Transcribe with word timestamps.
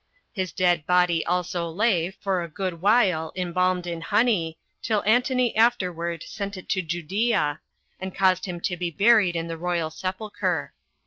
His 0.33 0.51
dead 0.51 0.87
body 0.87 1.23
also 1.27 1.69
lay, 1.69 2.09
for 2.09 2.41
a 2.41 2.47
good 2.49 2.81
while, 2.81 3.31
embalmed 3.35 3.85
in 3.85 4.01
honey, 4.01 4.57
till 4.81 5.03
Antony 5.05 5.55
afterward 5.55 6.23
sent 6.23 6.57
it 6.57 6.67
to 6.69 6.81
Judea, 6.81 7.61
and 7.99 8.15
caused 8.15 8.45
him 8.47 8.59
to 8.61 8.75
be 8.75 8.89
buried 8.89 9.35
in 9.35 9.47
the 9.47 9.57
royal 9.59 9.91
sepulcher. 9.91 10.73